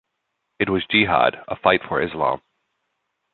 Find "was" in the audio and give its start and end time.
0.67-0.83